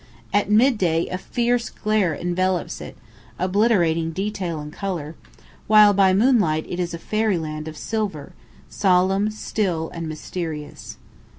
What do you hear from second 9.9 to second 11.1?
and mysterious.